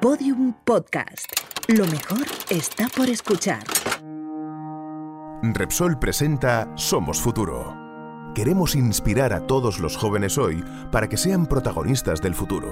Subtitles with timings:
[0.00, 1.32] Podium Podcast.
[1.68, 3.64] Lo mejor está por escuchar.
[5.42, 7.74] Repsol presenta Somos Futuro.
[8.34, 10.62] Queremos inspirar a todos los jóvenes hoy
[10.92, 12.68] para que sean protagonistas del futuro.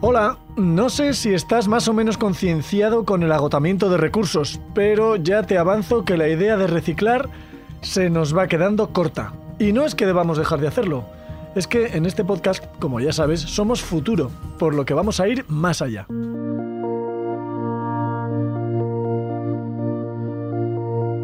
[0.00, 5.14] Hola, no sé si estás más o menos concienciado con el agotamiento de recursos, pero
[5.14, 7.28] ya te avanzo que la idea de reciclar
[7.80, 9.32] se nos va quedando corta.
[9.58, 11.04] Y no es que debamos dejar de hacerlo,
[11.54, 15.28] es que en este podcast, como ya sabes, somos futuro, por lo que vamos a
[15.28, 16.06] ir más allá.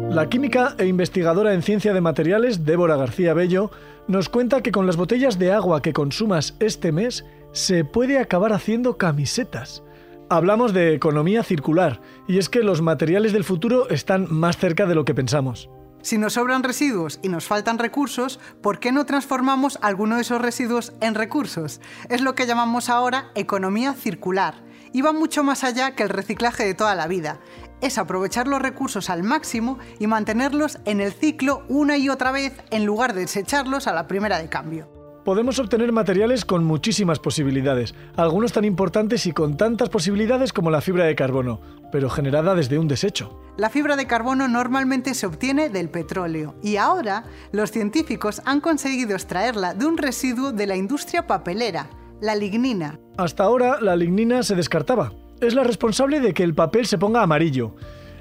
[0.09, 3.71] La química e investigadora en ciencia de materiales, Débora García Bello,
[4.07, 8.53] nos cuenta que con las botellas de agua que consumas este mes se puede acabar
[8.53, 9.83] haciendo camisetas.
[10.29, 14.95] Hablamos de economía circular, y es que los materiales del futuro están más cerca de
[14.95, 15.69] lo que pensamos.
[16.05, 20.39] Si nos sobran residuos y nos faltan recursos, ¿por qué no transformamos alguno de esos
[20.39, 21.81] residuos en recursos?
[22.09, 24.53] Es lo que llamamos ahora economía circular.
[24.93, 27.39] Y va mucho más allá que el reciclaje de toda la vida.
[27.81, 32.53] Es aprovechar los recursos al máximo y mantenerlos en el ciclo una y otra vez
[32.69, 34.94] en lugar de desecharlos a la primera de cambio.
[35.25, 40.81] Podemos obtener materiales con muchísimas posibilidades, algunos tan importantes y con tantas posibilidades como la
[40.81, 41.59] fibra de carbono,
[41.91, 43.35] pero generada desde un desecho.
[43.57, 49.15] La fibra de carbono normalmente se obtiene del petróleo y ahora los científicos han conseguido
[49.15, 51.89] extraerla de un residuo de la industria papelera,
[52.21, 52.99] la lignina.
[53.17, 55.11] Hasta ahora la lignina se descartaba.
[55.41, 57.75] Es la responsable de que el papel se ponga amarillo.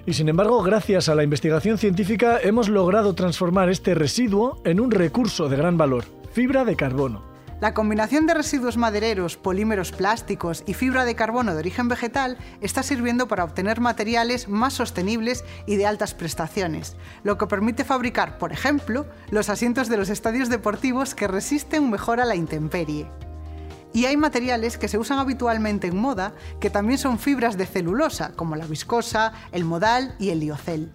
[0.07, 4.91] Y sin embargo, gracias a la investigación científica hemos logrado transformar este residuo en un
[4.91, 7.23] recurso de gran valor fibra de carbono.
[7.61, 12.83] La combinación de residuos madereros, polímeros plásticos y fibra de carbono de origen vegetal está
[12.83, 18.53] sirviendo para obtener materiales más sostenibles y de altas prestaciones, lo que permite fabricar, por
[18.53, 23.07] ejemplo, los asientos de los estadios deportivos que resisten mejor a la intemperie.
[23.93, 28.33] Y hay materiales que se usan habitualmente en moda que también son fibras de celulosa,
[28.35, 30.91] como la viscosa, el modal y el liocel.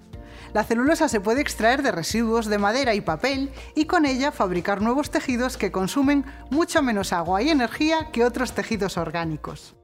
[0.53, 4.81] La celulosa se puede extraer de residuos de madera y papel y con ella fabricar
[4.81, 9.75] nuevos tejidos que consumen mucha menos agua y energía que otros tejidos orgánicos.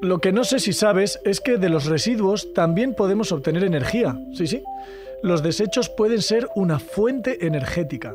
[0.00, 4.16] Lo que no sé si sabes es que de los residuos también podemos obtener energía.
[4.34, 4.62] Sí, sí.
[5.24, 8.14] Los desechos pueden ser una fuente energética.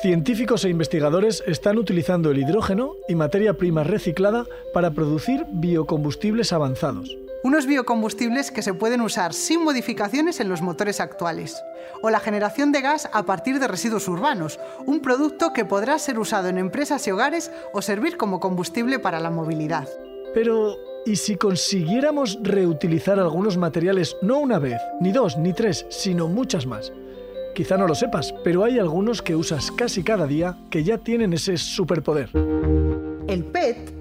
[0.00, 7.16] Científicos e investigadores están utilizando el hidrógeno y materia prima reciclada para producir biocombustibles avanzados
[7.46, 11.62] unos biocombustibles que se pueden usar sin modificaciones en los motores actuales,
[12.02, 16.18] o la generación de gas a partir de residuos urbanos, un producto que podrá ser
[16.18, 19.88] usado en empresas y hogares o servir como combustible para la movilidad.
[20.34, 20.74] Pero,
[21.06, 26.66] ¿y si consiguiéramos reutilizar algunos materiales no una vez, ni dos, ni tres, sino muchas
[26.66, 26.92] más?
[27.54, 31.32] Quizá no lo sepas, pero hay algunos que usas casi cada día que ya tienen
[31.32, 32.28] ese superpoder.
[33.28, 33.95] El PET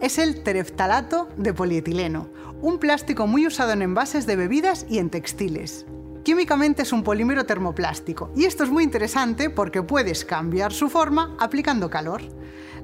[0.00, 2.28] es el tereftalato de polietileno,
[2.62, 5.86] un plástico muy usado en envases de bebidas y en textiles.
[6.22, 11.36] Químicamente es un polímero termoplástico y esto es muy interesante porque puedes cambiar su forma
[11.38, 12.22] aplicando calor.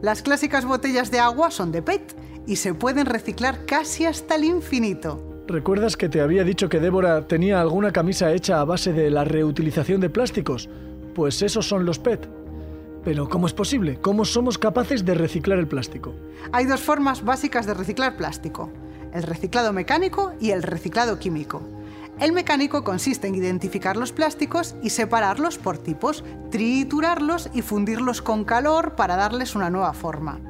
[0.00, 2.16] Las clásicas botellas de agua son de PET
[2.46, 5.44] y se pueden reciclar casi hasta el infinito.
[5.46, 9.24] ¿Recuerdas que te había dicho que Débora tenía alguna camisa hecha a base de la
[9.24, 10.68] reutilización de plásticos?
[11.14, 12.35] Pues esos son los PET.
[13.06, 14.00] Pero ¿cómo es posible?
[14.00, 16.12] ¿Cómo somos capaces de reciclar el plástico?
[16.50, 18.68] Hay dos formas básicas de reciclar plástico
[19.12, 21.62] el reciclado mecánico y el reciclado químico.
[22.18, 28.44] El mecánico consiste en identificar los plásticos y separarlos por tipos, triturarlos y fundirlos con
[28.44, 30.40] calor para darles una nueva forma.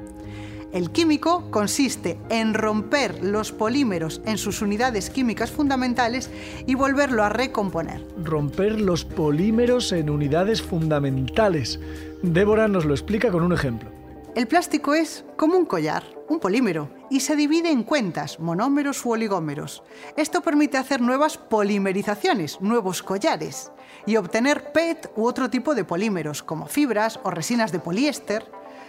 [0.76, 6.28] El químico consiste en romper los polímeros en sus unidades químicas fundamentales
[6.66, 8.06] y volverlo a recomponer.
[8.22, 11.80] Romper los polímeros en unidades fundamentales.
[12.20, 13.88] Débora nos lo explica con un ejemplo.
[14.34, 19.12] El plástico es como un collar, un polímero, y se divide en cuentas, monómeros u
[19.12, 19.82] oligómeros.
[20.18, 23.72] Esto permite hacer nuevas polimerizaciones, nuevos collares,
[24.04, 28.44] y obtener PET u otro tipo de polímeros, como fibras o resinas de poliéster.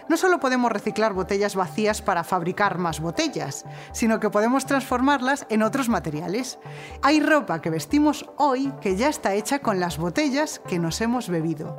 [0.08, 5.62] No solo podemos reciclar botellas vacías para fabricar más botellas, sino que podemos transformarlas en
[5.62, 6.58] otros materiales.
[7.02, 11.28] Hay ropa que vestimos hoy que ya está hecha con las botellas que nos hemos
[11.28, 11.76] bebido.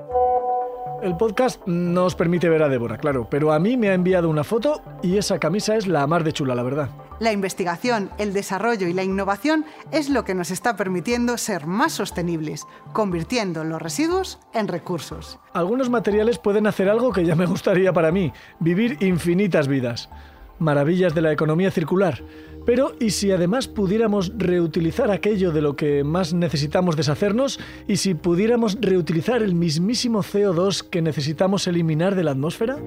[1.02, 4.30] El podcast no os permite ver a Débora, claro, pero a mí me ha enviado
[4.30, 7.09] una foto y esa camisa es la más de chula, la verdad.
[7.20, 11.92] La investigación, el desarrollo y la innovación es lo que nos está permitiendo ser más
[11.92, 15.38] sostenibles, convirtiendo los residuos en recursos.
[15.52, 18.32] Algunos materiales pueden hacer algo que ya me gustaría para mí,
[18.62, 20.10] vivir infinitas vidas.
[20.60, 22.24] Maravillas de la economía circular.
[22.66, 27.60] Pero ¿y si además pudiéramos reutilizar aquello de lo que más necesitamos deshacernos?
[27.88, 32.78] ¿Y si pudiéramos reutilizar el mismísimo CO2 que necesitamos eliminar de la atmósfera?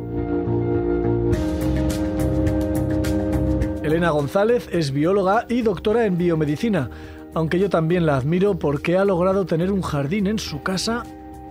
[3.92, 6.88] Elena González es bióloga y doctora en biomedicina,
[7.34, 11.02] aunque yo también la admiro porque ha logrado tener un jardín en su casa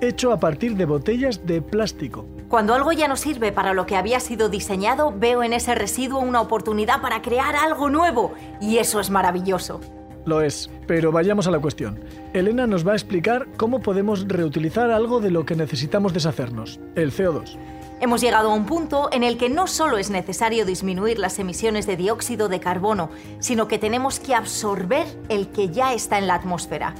[0.02, 2.26] hecho a partir de botellas de plástico.
[2.48, 6.20] Cuando algo ya no sirve para lo que había sido diseñado, veo en ese residuo
[6.20, 9.80] una oportunidad para crear algo nuevo, y eso es maravilloso.
[10.26, 12.00] Lo es, pero vayamos a la cuestión.
[12.34, 17.12] Elena nos va a explicar cómo podemos reutilizar algo de lo que necesitamos deshacernos, el
[17.12, 17.60] CO2.
[18.02, 21.86] Hemos llegado a un punto en el que no solo es necesario disminuir las emisiones
[21.86, 26.34] de dióxido de carbono, sino que tenemos que absorber el que ya está en la
[26.34, 26.96] atmósfera.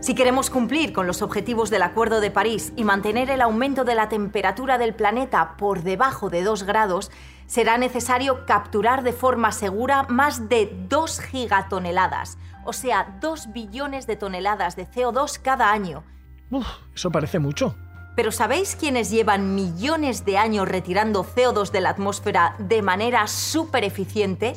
[0.00, 3.94] Si queremos cumplir con los objetivos del Acuerdo de París y mantener el aumento de
[3.94, 7.10] la temperatura del planeta por debajo de 2 grados,
[7.46, 12.36] será necesario capturar de forma segura más de 2 gigatoneladas,
[12.66, 16.04] o sea, 2 billones de toneladas de CO2 cada año.
[16.50, 17.74] Uf, eso parece mucho.
[18.16, 23.84] Pero ¿sabéis quiénes llevan millones de años retirando CO2 de la atmósfera de manera súper
[23.84, 24.54] eficiente?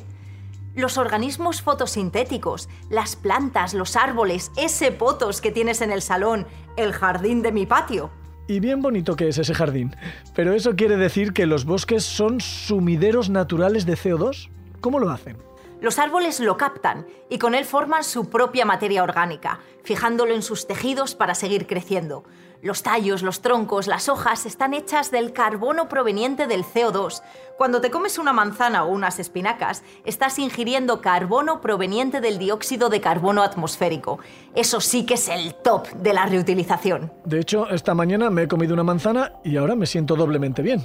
[0.77, 6.45] los organismos fotosintéticos, las plantas, los árboles, ese potos que tienes en el salón,
[6.77, 8.11] el jardín de mi patio.
[8.47, 9.95] Y bien bonito que es ese jardín.
[10.35, 14.49] Pero eso quiere decir que los bosques son sumideros naturales de CO2.
[14.79, 15.46] ¿Cómo lo hacen?
[15.79, 20.65] Los árboles lo captan y con él forman su propia materia orgánica, fijándolo en sus
[20.65, 22.23] tejidos para seguir creciendo.
[22.63, 27.21] Los tallos, los troncos, las hojas están hechas del carbono proveniente del CO2.
[27.57, 32.99] Cuando te comes una manzana o unas espinacas, estás ingiriendo carbono proveniente del dióxido de
[32.99, 34.17] carbono atmosférico.
[34.55, 37.13] Eso sí que es el top de la reutilización.
[37.25, 40.81] De hecho, esta mañana me he comido una manzana y ahora me siento doblemente bien.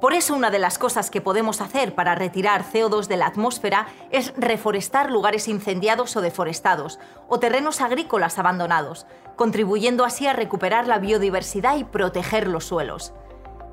[0.00, 3.88] Por eso una de las cosas que podemos hacer para retirar CO2 de la atmósfera
[4.10, 10.98] es reforestar lugares incendiados o deforestados, o terrenos agrícolas abandonados, contribuyendo así a recuperar la
[10.98, 13.12] biodiversidad y proteger los suelos.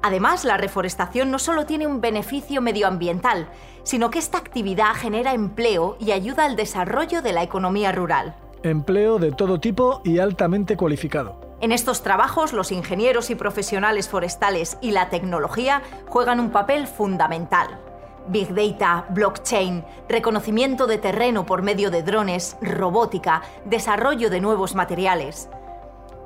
[0.02, 3.48] Además, la reforestación no solo tiene un beneficio medioambiental,
[3.84, 8.36] sino que esta actividad genera empleo y ayuda al desarrollo de la economía rural.
[8.64, 11.45] Empleo de todo tipo y altamente cualificado.
[11.62, 17.80] En estos trabajos, los ingenieros y profesionales forestales y la tecnología juegan un papel fundamental.
[18.28, 25.48] Big Data, blockchain, reconocimiento de terreno por medio de drones, robótica, desarrollo de nuevos materiales.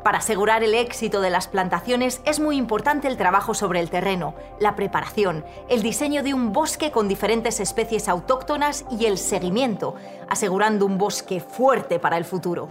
[0.03, 4.33] Para asegurar el éxito de las plantaciones es muy importante el trabajo sobre el terreno,
[4.59, 9.95] la preparación, el diseño de un bosque con diferentes especies autóctonas y el seguimiento,
[10.29, 12.69] asegurando un bosque fuerte para el futuro.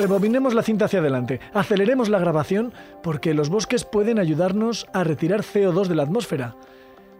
[0.00, 5.42] Rebobinemos la cinta hacia adelante, aceleremos la grabación porque los bosques pueden ayudarnos a retirar
[5.42, 6.56] CO2 de la atmósfera.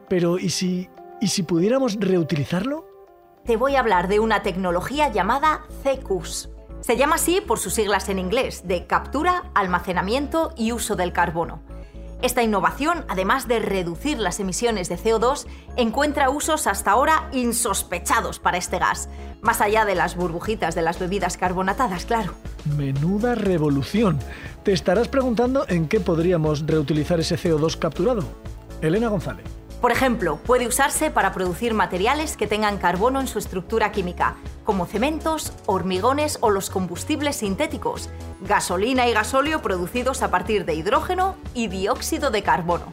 [0.09, 0.89] Pero ¿y si,
[1.21, 2.87] ¿y si pudiéramos reutilizarlo?
[3.45, 6.49] Te voy a hablar de una tecnología llamada CECUS.
[6.81, 11.61] Se llama así por sus siglas en inglés, de captura, almacenamiento y uso del carbono.
[12.23, 15.47] Esta innovación, además de reducir las emisiones de CO2,
[15.77, 19.09] encuentra usos hasta ahora insospechados para este gas,
[19.41, 22.35] más allá de las burbujitas de las bebidas carbonatadas, claro.
[22.77, 24.19] Menuda revolución.
[24.65, 28.25] Te estarás preguntando en qué podríamos reutilizar ese CO2 capturado.
[28.83, 29.60] Elena González.
[29.81, 34.85] Por ejemplo, puede usarse para producir materiales que tengan carbono en su estructura química, como
[34.85, 38.11] cementos, hormigones o los combustibles sintéticos,
[38.43, 42.93] gasolina y gasóleo producidos a partir de hidrógeno y dióxido de carbono.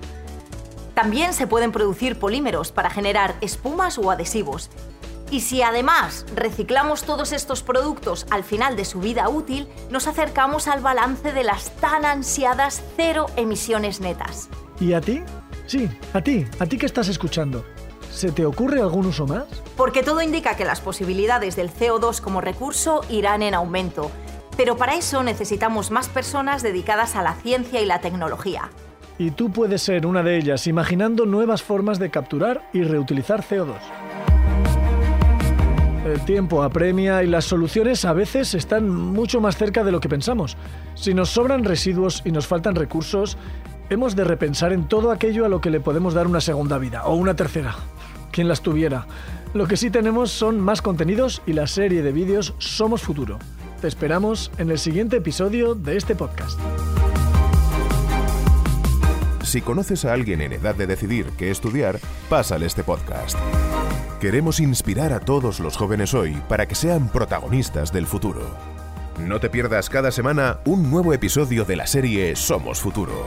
[0.94, 4.70] También se pueden producir polímeros para generar espumas o adhesivos.
[5.30, 10.70] Y si además reciclamos todos estos productos al final de su vida útil, nos acercamos
[10.70, 14.48] al balance de las tan ansiadas cero emisiones netas.
[14.80, 15.22] ¿Y a ti?
[15.68, 17.66] Sí, a ti, a ti que estás escuchando.
[18.10, 19.46] ¿Se te ocurre algún uso más?
[19.76, 24.10] Porque todo indica que las posibilidades del CO2 como recurso irán en aumento.
[24.56, 28.70] Pero para eso necesitamos más personas dedicadas a la ciencia y la tecnología.
[29.20, 33.76] Y tú puedes ser una de ellas, imaginando nuevas formas de capturar y reutilizar CO2.
[36.06, 40.08] El tiempo apremia y las soluciones a veces están mucho más cerca de lo que
[40.08, 40.56] pensamos.
[40.96, 43.38] Si nos sobran residuos y nos faltan recursos,
[43.90, 47.06] hemos de repensar en todo aquello a lo que le podemos dar una segunda vida
[47.06, 47.76] o una tercera.
[48.32, 49.08] Quien las tuviera.
[49.54, 53.40] Lo que sí tenemos son más contenidos y la serie de vídeos Somos Futuro.
[53.82, 56.60] Te esperamos en el siguiente episodio de este podcast.
[59.44, 63.38] Si conoces a alguien en edad de decidir qué estudiar, pásale este podcast.
[64.20, 68.42] Queremos inspirar a todos los jóvenes hoy para que sean protagonistas del futuro.
[69.20, 73.26] No te pierdas cada semana un nuevo episodio de la serie Somos Futuro.